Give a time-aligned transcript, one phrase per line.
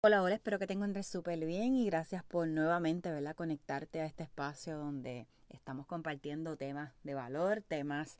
[0.00, 3.34] Hola, hola, espero que te encuentres súper bien y gracias por nuevamente, ¿verdad?
[3.34, 8.16] Conectarte a este espacio donde estamos compartiendo temas de valor, temas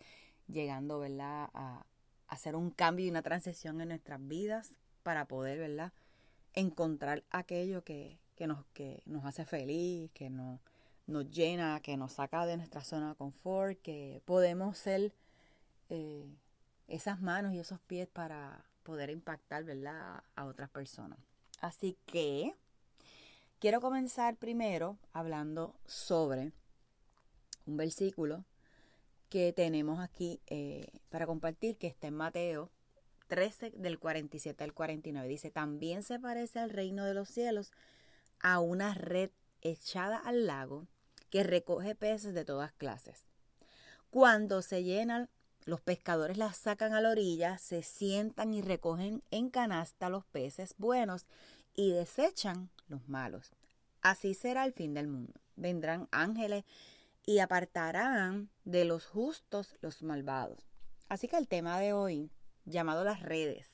[0.48, 1.50] llegando, ¿verdad?
[1.54, 1.86] A
[2.26, 4.74] hacer un cambio y una transición en nuestras vidas
[5.04, 5.92] para poder, ¿verdad?
[6.52, 10.58] Encontrar aquello que, nos, que nos hace feliz, que nos,
[11.06, 15.14] nos llena, que nos saca de nuestra zona de confort, que podemos ser
[15.90, 16.26] eh,
[16.88, 20.24] esas manos y esos pies para poder impactar, ¿verdad?
[20.34, 21.20] A otras personas.
[21.60, 22.54] Así que
[23.58, 26.52] quiero comenzar primero hablando sobre
[27.66, 28.44] un versículo
[29.28, 32.70] que tenemos aquí eh, para compartir, que está en Mateo
[33.28, 35.28] 13 del 47 al 49.
[35.28, 37.72] Dice, también se parece al reino de los cielos
[38.40, 39.30] a una red
[39.60, 40.86] echada al lago
[41.30, 43.26] que recoge peces de todas clases.
[44.10, 45.28] Cuando se llenan,
[45.68, 50.74] los pescadores las sacan a la orilla, se sientan y recogen en canasta los peces
[50.78, 51.26] buenos
[51.74, 53.52] y desechan los malos.
[54.00, 55.34] Así será el fin del mundo.
[55.56, 56.64] Vendrán ángeles
[57.26, 60.70] y apartarán de los justos los malvados.
[61.10, 62.30] Así que el tema de hoy,
[62.64, 63.68] llamado las redes,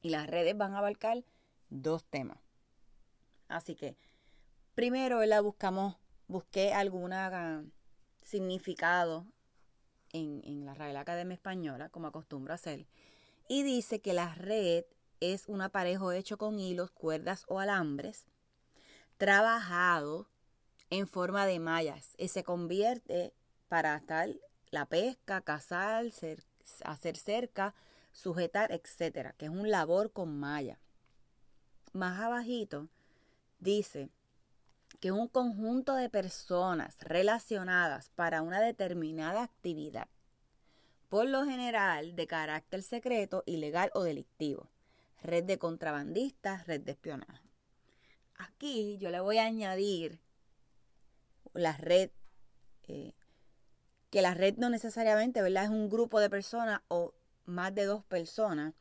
[0.00, 1.24] y las redes van a abarcar
[1.68, 2.38] dos temas.
[3.48, 3.98] Así que,
[4.74, 5.96] primero, la buscamos,
[6.26, 7.12] busqué algún
[8.22, 9.26] significado
[10.16, 12.86] en, la Real Academia Española, como acostumbro hacer,
[13.48, 14.84] y dice que la red
[15.20, 18.26] es un aparejo hecho con hilos, cuerdas o alambres,
[19.16, 20.28] trabajado
[20.90, 23.32] en forma de mallas y se convierte
[23.68, 24.40] para tal
[24.70, 26.06] la pesca, cazar,
[26.84, 27.74] hacer cerca,
[28.12, 30.78] sujetar, etcétera, que es un labor con malla.
[31.92, 32.88] Más abajito
[33.58, 34.10] dice
[35.00, 40.08] que es un conjunto de personas relacionadas para una determinada actividad,
[41.08, 44.70] por lo general de carácter secreto, ilegal o delictivo
[45.22, 47.50] red de contrabandistas, red de espionaje.
[48.38, 50.20] Aquí yo le voy a añadir
[51.54, 52.10] la red,
[52.84, 53.14] eh,
[54.10, 55.64] que la red no necesariamente ¿verdad?
[55.64, 57.14] es un grupo de personas o
[57.44, 58.74] más de dos personas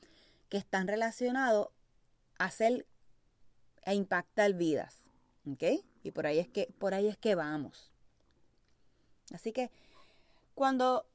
[0.49, 1.69] que están relacionados
[2.37, 2.85] a hacer,
[3.85, 5.03] a impactar vidas.
[5.47, 5.63] ¿Ok?
[6.05, 7.91] Y por ahí es que, por ahí es que vamos.
[9.33, 9.71] Así que
[10.53, 11.05] cuando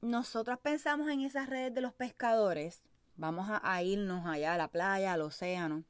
[0.00, 2.82] nosotros pensamos en esas redes de los pescadores,
[3.18, 5.84] Vamos a, irnos allá a la playa, al océano,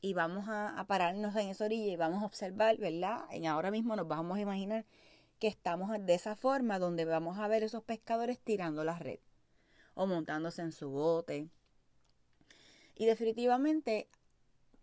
[0.00, 3.24] y vamos a, pararnos en esa orilla y vamos a observar, ¿verdad?
[3.32, 4.84] Y ahora mismo nos vamos a imaginar
[5.40, 9.18] que estamos de esa forma donde vamos a ver esos pescadores tirando la red
[9.94, 11.48] o montándose en su bote.
[12.94, 14.08] Y definitivamente,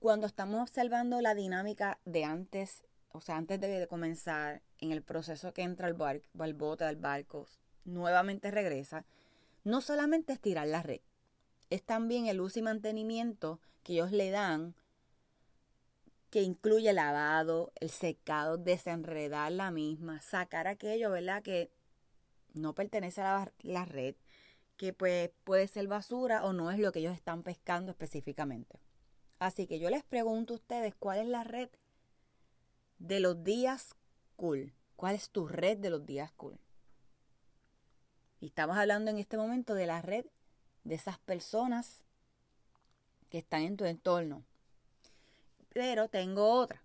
[0.04, 2.84] cuando estamos observando la dinámica de antes,
[3.14, 6.98] o sea, antes de, comenzar en el proceso que entra el, barco, el bote al
[6.98, 7.48] barco,
[7.86, 9.06] nuevamente regresa,
[9.64, 11.00] no solamente es tirar la red,
[11.70, 14.76] es también el uso y mantenimiento que ellos le dan
[16.30, 21.42] que incluye lavado, el secado, desenredar la misma, sacar aquello, ¿verdad?
[21.44, 21.72] Que
[22.54, 24.16] no pertenece a la, red,
[24.76, 28.82] que pues puede ser basura o no es lo que ellos están pescando específicamente.
[29.40, 31.70] Así que yo les pregunto a ustedes, ¿cuál es la red
[33.00, 33.96] de los días
[34.36, 34.74] cool?
[34.96, 36.60] ¿Cuál es tu red de los días cool?
[38.40, 40.26] Y estamos hablando en este momento de la red
[40.84, 42.04] de esas personas
[43.30, 44.44] que están en tu entorno.
[45.70, 46.84] Pero tengo otra.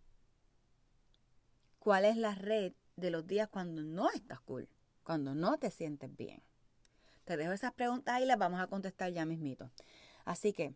[1.78, 4.68] ¿Cuál es la red de los días cuando no estás cool?
[5.04, 6.42] Cuando no te sientes bien.
[7.24, 9.70] Te dejo esas preguntas y las vamos a contestar ya mismito.
[10.24, 10.74] Así que,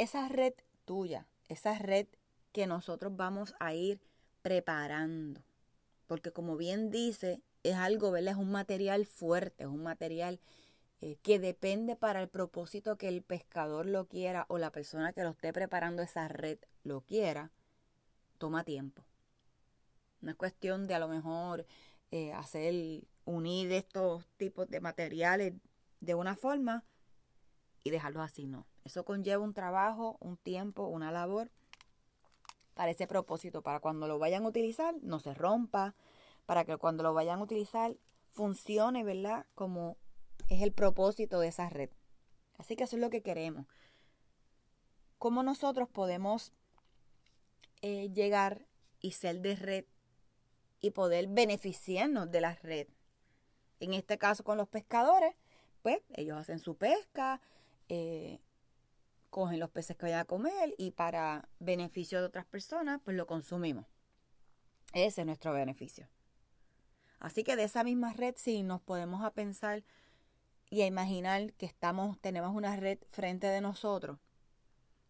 [0.00, 0.54] esa red
[0.86, 2.06] tuya, esa red
[2.52, 4.00] que nosotros vamos a ir
[4.40, 5.42] preparando.
[6.06, 8.32] Porque como bien dice, es algo, ¿verdad?
[8.32, 10.40] Es un material fuerte, es un material
[11.02, 15.22] eh, que depende para el propósito que el pescador lo quiera o la persona que
[15.22, 17.50] lo esté preparando esa red lo quiera,
[18.38, 19.04] toma tiempo.
[20.22, 21.66] No es cuestión de a lo mejor
[22.10, 25.52] eh, hacer, unir estos tipos de materiales
[26.00, 26.84] de una forma
[27.84, 28.69] y dejarlos así, no.
[28.84, 31.50] Eso conlleva un trabajo, un tiempo, una labor
[32.74, 35.94] para ese propósito, para cuando lo vayan a utilizar no se rompa,
[36.46, 37.96] para que cuando lo vayan a utilizar
[38.32, 39.46] funcione, ¿verdad?
[39.54, 39.96] Como
[40.48, 41.90] es el propósito de esa red.
[42.58, 43.66] Así que eso es lo que queremos.
[45.18, 46.52] ¿Cómo nosotros podemos
[47.82, 48.66] eh, llegar
[49.00, 49.84] y ser de red
[50.80, 52.88] y poder beneficiarnos de la red?
[53.80, 55.34] En este caso con los pescadores,
[55.82, 57.40] pues ellos hacen su pesca,
[57.88, 58.40] eh,
[59.30, 63.26] cogen los peces que vayan a comer y para beneficio de otras personas, pues lo
[63.26, 63.86] consumimos.
[64.92, 66.08] Ese es nuestro beneficio.
[67.20, 69.84] Así que de esa misma red, sí, nos podemos a pensar
[70.70, 74.18] y a imaginar que estamos, tenemos una red frente de nosotros.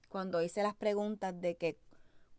[0.09, 1.79] Cuando hice las preguntas de que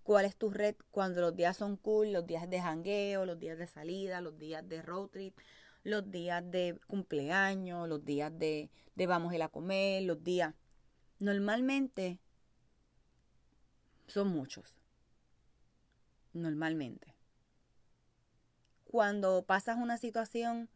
[0.04, 3.58] cuál es tu red cuando los días son cool, los días de jangueo, los días
[3.58, 5.38] de salida, los días de road trip,
[5.84, 10.54] los días de cumpleaños, los días de, de vamos a ir a comer, los días.
[11.22, 12.18] Normalmente
[14.08, 14.76] son muchos.
[16.34, 17.16] Normalmente.
[18.86, 20.68] Cuando pasas una situación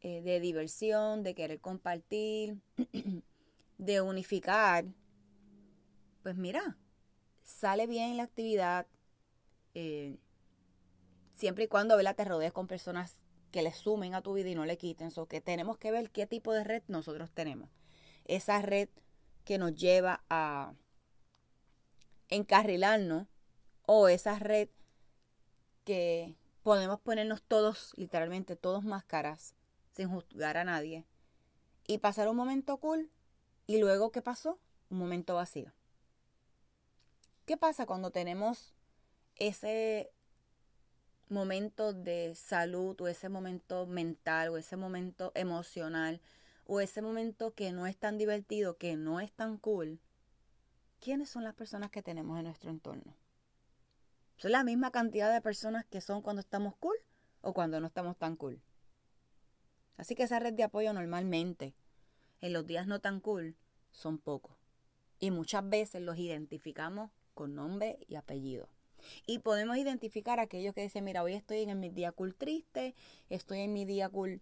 [0.00, 2.60] eh, de diversión, de querer compartir,
[3.78, 4.84] de unificar,
[6.22, 6.78] pues mira,
[7.42, 8.86] sale bien la actividad,
[9.74, 10.16] eh,
[11.34, 13.18] siempre y cuando te rodees con personas
[13.50, 15.10] que le sumen a tu vida y no le quiten.
[15.10, 17.68] So que tenemos que ver qué tipo de red nosotros tenemos.
[18.24, 18.88] Esa red
[19.44, 20.74] que nos lleva a
[22.28, 23.26] encarrilarnos
[23.86, 24.68] o esa red
[25.84, 29.54] que podemos ponernos todos, literalmente todos máscaras
[29.92, 31.04] sin juzgar a nadie,
[31.86, 33.10] y pasar un momento cool
[33.66, 34.58] y luego, ¿qué pasó?
[34.90, 35.72] Un momento vacío.
[37.44, 38.72] ¿Qué pasa cuando tenemos
[39.36, 40.12] ese
[41.28, 46.20] momento de salud o ese momento mental o ese momento emocional
[46.66, 50.00] o ese momento que no es tan divertido, que no es tan cool?
[51.00, 53.16] ¿Quiénes son las personas que tenemos en nuestro entorno?
[54.36, 56.96] ¿Son la misma cantidad de personas que son cuando estamos cool
[57.40, 58.62] o cuando no estamos tan cool?
[59.96, 61.74] Así que esa red de apoyo normalmente
[62.40, 63.56] en los días no tan cool
[63.90, 64.56] son pocos.
[65.20, 68.68] Y muchas veces los identificamos con nombre y apellido.
[69.26, 72.94] Y podemos identificar a aquellos que dicen, mira, hoy estoy en mi día cool triste,
[73.28, 74.40] estoy en mi día cool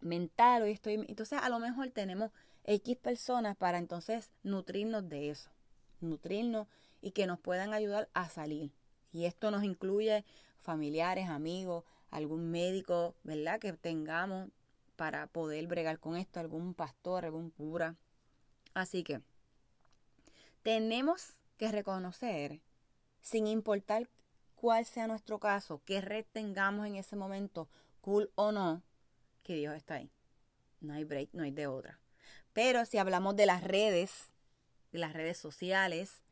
[0.00, 0.94] mental, hoy estoy...
[1.08, 2.30] Entonces a lo mejor tenemos
[2.64, 5.50] X personas para entonces nutrirnos de eso,
[6.00, 6.66] nutrirnos
[7.00, 8.72] y que nos puedan ayudar a salir.
[9.12, 10.24] Y esto nos incluye
[10.60, 13.58] familiares, amigos, algún médico, ¿verdad?
[13.58, 14.50] Que tengamos
[14.96, 17.96] para poder bregar con esto, algún pastor, algún cura.
[18.74, 19.22] Así que
[20.62, 22.60] tenemos que reconocer,
[23.20, 24.08] sin importar
[24.56, 27.68] cuál sea nuestro caso, qué red tengamos en ese momento,
[28.00, 28.82] cool o no,
[29.48, 30.10] que Dios está ahí.
[30.82, 31.98] No hay break, no hay de otra.
[32.52, 34.30] Pero si hablamos de las redes,
[34.92, 36.22] de las redes sociales,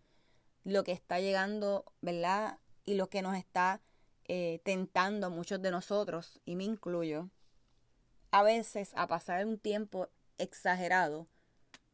[0.64, 2.58] lo que está llegando, ¿verdad?
[2.84, 3.80] Y lo que nos está
[4.26, 7.30] eh, tentando a muchos de nosotros, y me incluyo,
[8.32, 11.26] a veces a pasar un tiempo exagerado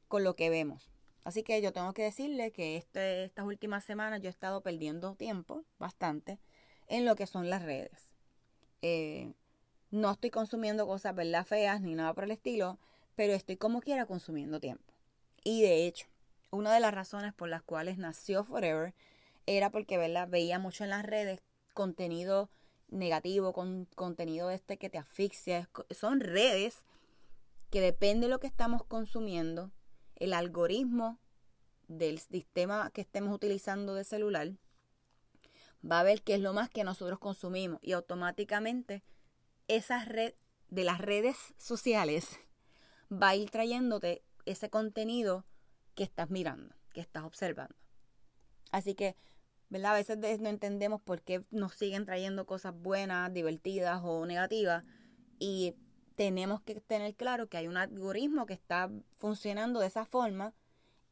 [0.08, 0.90] con lo que vemos.
[1.22, 5.14] Así que yo tengo que decirle que este, estas últimas semanas yo he estado perdiendo
[5.14, 6.40] tiempo, bastante,
[6.88, 8.12] en lo que son las redes.
[8.80, 9.34] Eh,
[9.92, 11.46] no estoy consumiendo cosas, ¿verdad?
[11.46, 12.78] Feas ni nada por el estilo,
[13.14, 14.92] pero estoy como quiera consumiendo tiempo.
[15.44, 16.06] Y de hecho,
[16.50, 18.94] una de las razones por las cuales nació Forever
[19.46, 20.28] era porque, ¿verdad?
[20.28, 21.40] Veía mucho en las redes
[21.74, 22.50] contenido
[22.88, 25.68] negativo, con contenido este que te asfixia.
[25.90, 26.86] Son redes
[27.70, 29.70] que depende de lo que estamos consumiendo,
[30.16, 31.18] el algoritmo
[31.88, 34.52] del sistema que estemos utilizando de celular,
[35.84, 39.02] va a ver qué es lo más que nosotros consumimos y automáticamente
[39.76, 40.34] esa red
[40.68, 42.40] de las redes sociales
[43.10, 45.44] va a ir trayéndote ese contenido
[45.94, 47.74] que estás mirando, que estás observando.
[48.70, 49.16] Así que,
[49.68, 49.92] ¿verdad?
[49.92, 54.84] A veces no entendemos por qué nos siguen trayendo cosas buenas, divertidas o negativas
[55.38, 55.74] y
[56.14, 60.54] tenemos que tener claro que hay un algoritmo que está funcionando de esa forma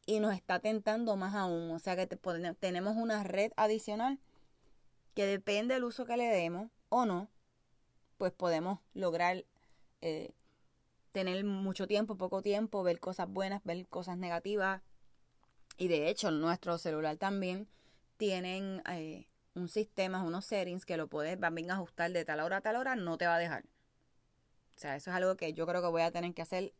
[0.05, 1.71] y nos está tentando más aún.
[1.71, 4.19] O sea que tenemos una red adicional
[5.13, 7.29] que depende del uso que le demos o no,
[8.21, 9.45] pues podemos lograr
[10.01, 10.31] eh,
[11.11, 14.83] tener mucho tiempo, poco tiempo, ver cosas buenas, ver cosas negativas.
[15.79, 17.67] Y de hecho, nuestro celular también
[18.17, 22.61] tienen eh, un sistema, unos settings que lo puedes también ajustar de tal hora a
[22.61, 23.63] tal hora, no te va a dejar.
[23.63, 26.75] O sea, eso es algo que yo creo que voy a tener que hacer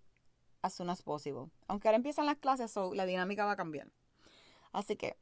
[0.61, 1.47] as soon as possible.
[1.67, 3.87] Aunque ahora empiezan las clases, la dinámica va a cambiar.
[4.73, 5.17] Así que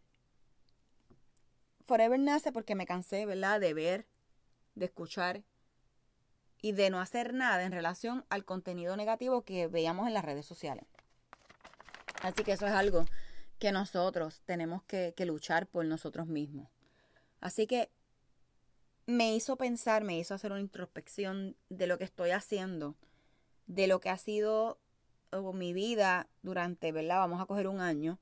[1.86, 3.62] Forever nace porque me cansé, ¿verdad?
[3.62, 4.06] De ver,
[4.76, 5.44] de escuchar
[6.62, 10.46] y de no hacer nada en relación al contenido negativo que veíamos en las redes
[10.46, 10.86] sociales.
[12.22, 13.06] Así que eso es algo
[13.60, 16.70] que nosotros tenemos que, luchar por nosotros mismos.
[17.42, 17.89] Así que
[19.06, 22.96] me hizo pensar, me hizo hacer una introspección de lo que estoy haciendo,
[23.68, 24.80] de lo que ha sido
[25.54, 27.20] mi vida durante, ¿verdad?
[27.20, 28.20] Vamos a coger un año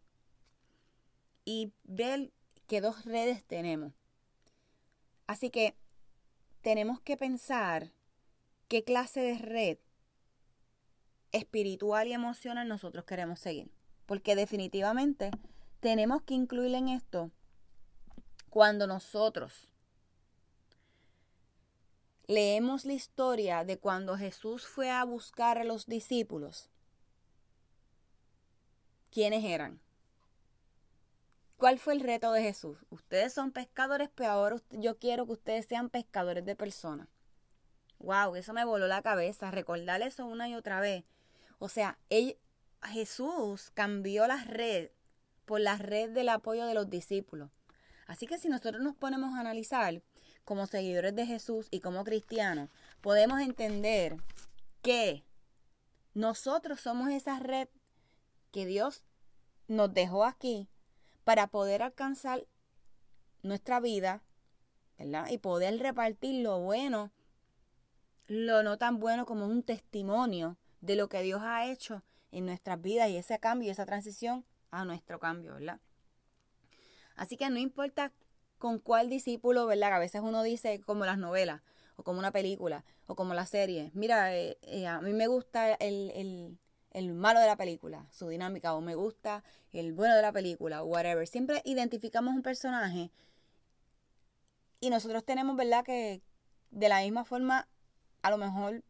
[1.46, 2.32] y ver
[2.68, 3.94] qué dos redes tenemos.
[5.26, 5.76] Así que
[6.62, 7.94] tenemos que pensar
[8.68, 9.78] qué clase de red
[11.32, 13.72] espiritual y emocional nosotros queremos seguir.
[14.06, 15.32] Porque definitivamente
[15.80, 17.32] tenemos que incluir en esto
[18.50, 19.70] cuando nosotros
[22.28, 26.70] leemos la historia de cuando Jesús fue a buscar a los discípulos,
[29.12, 29.80] ¿quiénes eran?
[31.58, 32.78] ¿Cuál fue el reto de Jesús?
[32.90, 37.08] Ustedes son pescadores, pero ahora yo quiero que ustedes sean pescadores de personas.
[38.00, 41.04] Wow, eso me voló la cabeza, recordar eso una y otra vez.
[41.60, 41.98] O sea,
[42.84, 44.92] Jesús cambió la red
[45.46, 47.50] por la red del apoyo de los discípulos.
[48.06, 50.02] Así que si nosotros nos ponemos a analizar,
[50.48, 52.70] como seguidores de Jesús y como cristianos,
[53.02, 54.16] podemos entender
[54.82, 55.26] que
[56.14, 57.68] nosotros somos esa red
[58.54, 59.04] que Dios
[59.68, 60.70] nos dejó aquí
[61.26, 62.48] para poder alcanzar
[63.44, 64.24] nuestra vida,
[64.98, 65.28] ¿verdad?
[65.30, 67.12] Y poder repartir lo bueno,
[68.28, 72.82] lo no tan bueno como un testimonio de lo que Dios ha hecho en nuestras
[72.82, 75.80] vidas y ese cambio, esa transición a nuestro cambio, ¿verdad?
[77.16, 78.12] Así que no importa
[78.58, 79.94] con cuál discípulo, ¿verdad?
[79.94, 81.62] A veces uno dice como las novelas,
[81.96, 83.92] o como una película, o como la serie.
[83.94, 86.58] Mira, eh, eh, a mí me gusta el,
[86.92, 90.84] el, malo de la película, su dinámica, o me gusta el bueno de la película,
[90.84, 91.28] o whatever.
[91.28, 93.12] Siempre identificamos un personaje
[94.80, 95.84] y nosotros tenemos, ¿verdad?
[95.84, 96.22] Que
[96.70, 97.68] de la misma forma,
[98.28, 98.84] a lo mejor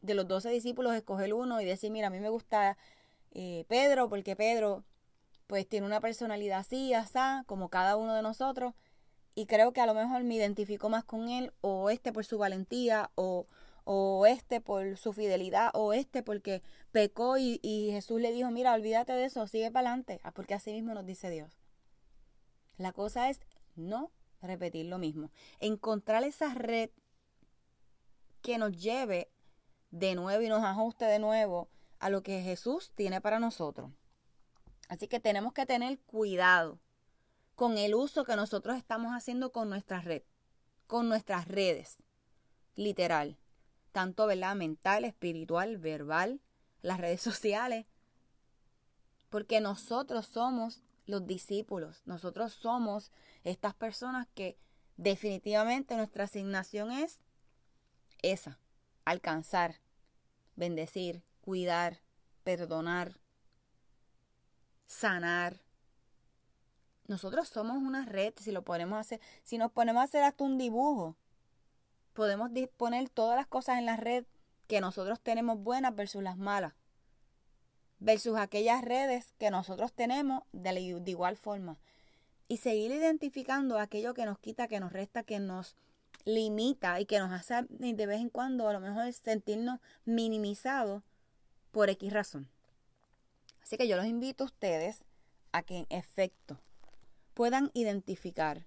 [0.00, 2.76] de los doce discípulos, escoger uno y decir, mira, a mí me gusta
[3.32, 4.84] eh, Pedro, porque Pedro
[5.46, 8.74] pues tiene una personalidad así, así, como cada uno de nosotros,
[9.34, 12.38] y creo que a lo mejor me identifico más con él, o este por su
[12.38, 13.46] valentía, o,
[13.84, 18.72] o este por su fidelidad, o este porque pecó y, y Jesús le dijo, mira,
[18.72, 21.58] olvídate de eso, sigue para adelante, ah, porque así mismo nos dice Dios.
[22.76, 23.40] La cosa es
[23.76, 25.30] no repetir lo mismo,
[25.60, 26.90] encontrar esa red
[28.44, 29.32] que nos lleve
[29.90, 33.90] de nuevo y nos ajuste de nuevo a lo que Jesús tiene para nosotros.
[34.90, 36.78] Así que tenemos que tener cuidado
[37.54, 40.24] con el uso que nosotros estamos haciendo con nuestra red,
[40.86, 41.96] con nuestras redes,
[42.74, 43.38] literal,
[43.92, 46.42] tanto mental, espiritual, verbal,
[46.82, 47.86] las redes sociales,
[49.30, 53.10] porque nosotros somos los discípulos, nosotros somos
[53.42, 54.58] estas personas que
[54.98, 57.20] definitivamente nuestra asignación es
[58.32, 58.58] esa,
[59.04, 59.80] alcanzar,
[60.56, 62.00] bendecir, cuidar,
[62.42, 63.20] perdonar,
[64.86, 65.64] sanar,
[67.06, 70.42] nosotros somos una red, si lo ponemos a hacer, si nos ponemos a hacer hasta
[70.42, 71.16] un dibujo,
[72.14, 74.24] podemos disponer todas las cosas en la red
[74.68, 76.72] que nosotros tenemos buenas versus las malas,
[77.98, 81.78] versus aquellas redes que nosotros tenemos de, de igual forma.
[82.48, 85.76] Y seguir identificando aquello que nos quita, que nos resta, que nos
[86.24, 91.02] limita y que nos hace de vez en cuando a lo mejor sentirnos minimizados
[91.70, 92.48] por X razón.
[93.62, 95.04] Así que yo los invito a ustedes
[95.52, 96.60] a que en efecto
[97.34, 98.66] puedan identificar.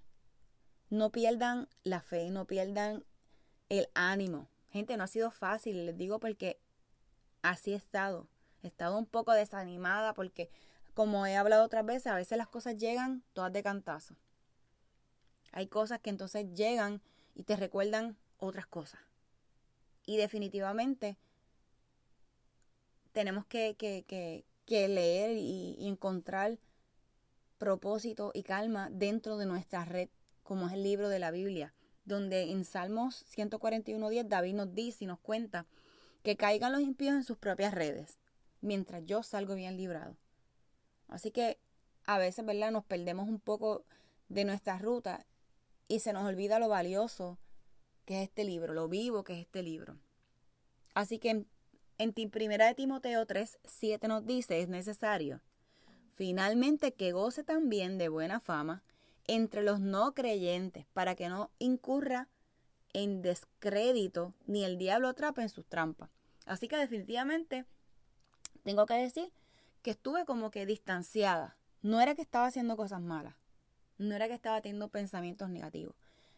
[0.90, 3.04] No pierdan la fe, no pierdan
[3.68, 4.48] el ánimo.
[4.70, 6.58] Gente, no ha sido fácil, les digo porque
[7.42, 8.26] así he estado.
[8.62, 10.50] He estado un poco desanimada porque
[10.94, 14.16] como he hablado otras veces, a veces las cosas llegan todas de cantazo.
[15.52, 17.00] Hay cosas que entonces llegan
[17.38, 19.00] y te recuerdan otras cosas.
[20.04, 21.16] Y definitivamente
[23.12, 26.58] tenemos que, leer y, y, encontrar
[27.56, 30.08] propósito y calma dentro de nuestra red,
[30.42, 35.06] como es el libro de la Biblia, donde en Salmos 141.10 David nos dice y
[35.06, 35.64] nos cuenta
[36.24, 38.18] que caigan los impíos en sus propias redes,
[38.60, 40.16] mientras yo salgo bien librado.
[41.06, 41.60] Así que
[42.04, 42.72] a veces, ¿verdad?
[42.72, 43.84] Nos perdemos un poco
[44.28, 45.24] de nuestra ruta
[45.88, 47.38] y se nos olvida lo valioso
[48.04, 49.98] que es este libro, lo vivo que es este libro.
[50.94, 51.46] Así que en,
[51.98, 55.40] en primera de Timoteo 3, 7 nos dice, es necesario,
[56.14, 58.82] finalmente que goce también de buena fama
[59.26, 62.28] entre los no creyentes, para que no incurra
[62.92, 66.10] en descrédito ni el diablo atrape en sus trampas.
[66.46, 67.66] Así que definitivamente
[68.64, 69.32] tengo que decir
[69.82, 71.56] que estuve como que distanciada.
[71.82, 73.34] No era que estaba haciendo cosas malas.
[73.98, 75.94] No era que estaba teniendo pensamientos negativos.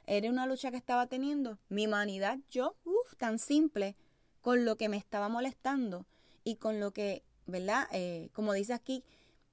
[0.06, 3.96] Era una lucha que estaba teniendo mi humanidad, yo, uff, tan simple,
[4.40, 6.06] con lo que me estaba molestando
[6.42, 7.86] y con lo que, ¿verdad?
[7.92, 9.04] Eh, como dice aquí,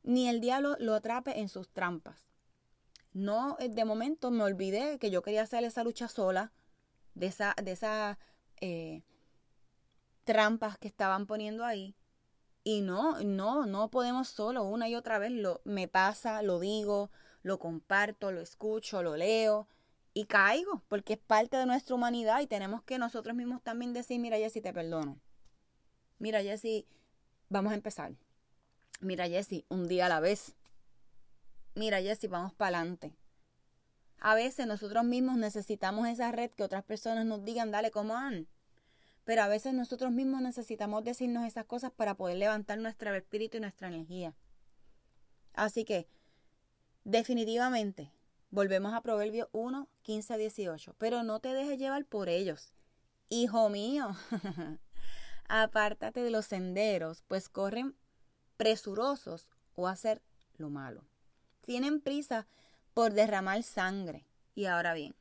[0.03, 2.27] ni el diablo lo atrape en sus trampas.
[3.13, 6.51] No, eh, de momento me olvidé que yo quería hacer esa lucha sola,
[7.13, 8.17] de esa, de esas
[8.61, 9.01] eh,
[10.23, 11.95] trampas que estaban poniendo ahí.
[12.63, 15.31] Y no, no, no podemos solo una y otra vez.
[15.31, 17.09] Lo, me pasa, lo digo,
[17.43, 19.67] lo comparto, lo escucho, lo leo
[20.13, 24.19] y caigo, porque es parte de nuestra humanidad y tenemos que nosotros mismos también decir,
[24.19, 25.19] mira Jessy, te perdono.
[26.19, 26.87] Mira Jessy,
[27.49, 28.13] vamos a empezar.
[28.99, 30.55] Mira Jessy, un día a la vez.
[31.75, 33.15] Mira Jessy, vamos para adelante.
[34.19, 38.47] A veces nosotros mismos necesitamos esa red que otras personas nos digan, dale, ¿cómo van?
[39.23, 43.59] Pero a veces nosotros mismos necesitamos decirnos esas cosas para poder levantar nuestro espíritu y
[43.59, 44.33] nuestra energía.
[45.53, 46.07] Así que,
[47.07, 48.11] definitivamente,
[48.49, 50.95] volvemos a Proverbios 1, 15 a 18.
[50.97, 52.73] Pero no te dejes llevar por ellos.
[53.29, 54.15] Hijo mío,
[55.47, 57.95] apártate de los senderos, pues corren
[58.57, 60.21] presurosos o hacer
[60.57, 61.05] lo malo.
[61.61, 62.47] Tienen prisa
[62.93, 64.25] por derramar sangre.
[64.53, 65.15] Y ahora bien,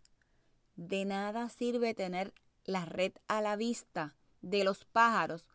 [0.75, 2.33] de nada sirve tener
[2.65, 5.47] la red a la vista de los pájaros,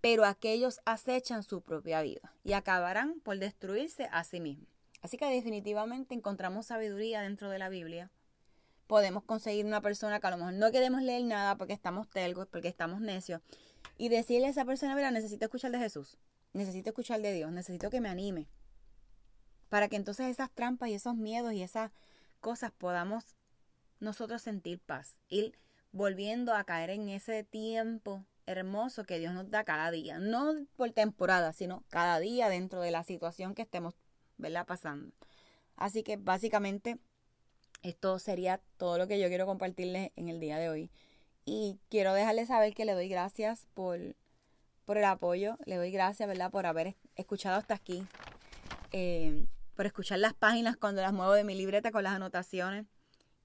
[0.00, 4.75] pero aquellos acechan su propia vida y acabarán por destruirse a sí mismos.
[5.06, 8.10] Así que definitivamente encontramos sabiduría dentro de la Biblia.
[8.88, 12.48] Podemos conseguir una persona que a lo mejor no queremos leer nada porque estamos telgos,
[12.48, 13.40] porque estamos necios,
[13.98, 16.18] y decirle a esa persona, mira, necesito escuchar de Jesús,
[16.54, 18.48] necesito escuchar de Dios, necesito que me anime.
[19.68, 21.92] Para que entonces esas trampas y esos miedos y esas
[22.40, 23.36] cosas podamos
[24.00, 25.20] nosotros sentir paz.
[25.28, 25.56] Ir
[25.92, 30.18] volviendo a caer en ese tiempo hermoso que Dios nos da cada día.
[30.18, 33.94] No por temporada, sino cada día dentro de la situación que estemos
[34.38, 34.66] ¿verdad?
[34.66, 35.12] pasando.
[35.76, 36.98] Así que básicamente
[37.82, 40.90] esto sería todo lo que yo quiero compartirles en el día de hoy.
[41.44, 43.98] Y quiero dejarles saber que le doy gracias por,
[44.84, 46.50] por el apoyo, le doy gracias, ¿verdad?
[46.50, 48.04] Por haber escuchado hasta aquí,
[48.92, 49.46] eh,
[49.76, 52.86] por escuchar las páginas cuando las muevo de mi libreta con las anotaciones.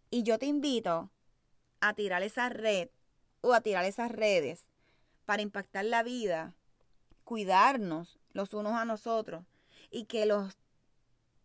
[0.09, 1.11] Y yo te invito
[1.79, 2.89] a tirar esa red
[3.41, 4.67] o a tirar esas redes
[5.25, 6.55] para impactar la vida,
[7.23, 9.45] cuidarnos los unos a nosotros
[9.89, 10.57] y que los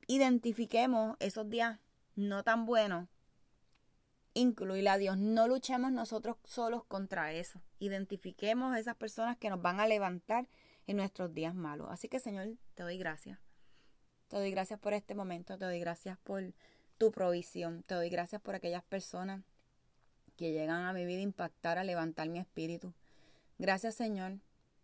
[0.06, 1.78] identifiquemos esos días
[2.14, 3.08] no tan buenos,
[4.34, 5.16] incluir a Dios.
[5.18, 7.60] No luchemos nosotros solos contra eso.
[7.78, 10.48] Identifiquemos esas personas que nos van a levantar
[10.86, 11.88] en nuestros días malos.
[11.90, 13.38] Así que Señor, te doy gracias.
[14.28, 16.52] Te doy gracias por este momento, te doy gracias por
[16.98, 19.44] tu provisión, te doy gracias por aquellas personas
[20.36, 22.92] que llegan a mi vida a impactar, a levantar mi espíritu.
[23.58, 24.40] Gracias Señor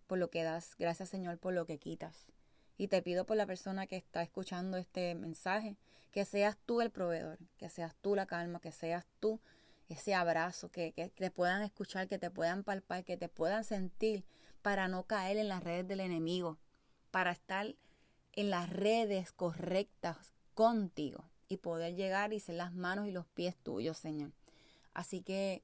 [0.06, 2.32] por lo que das, gracias Señor por lo que quitas.
[2.78, 5.76] Y te pido por la persona que está escuchando este mensaje,
[6.10, 9.40] que seas tú el proveedor, que seas tú la calma, que seas tú
[9.88, 14.24] ese abrazo, que, que, te puedan escuchar, que te puedan palpar, que te puedan sentir
[14.62, 16.58] para no caer en las redes del enemigo,
[17.10, 17.74] para estar
[18.32, 23.56] en las redes correctas contigo y poder llegar y ser las manos y los pies
[23.56, 24.32] tuyos, Señor.
[24.94, 25.62] Así que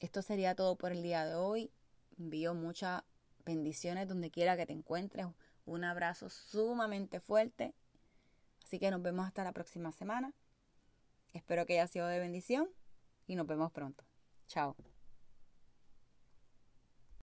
[0.00, 1.70] esto sería todo por el día de hoy.
[2.18, 3.02] Envío muchas
[3.44, 5.26] bendiciones donde quiera que te encuentres.
[5.64, 7.74] Un abrazo sumamente fuerte.
[8.64, 10.32] Así que nos vemos hasta la próxima semana.
[11.32, 12.68] Espero que haya sido de bendición
[13.26, 14.04] y nos vemos pronto.
[14.46, 14.76] Chao.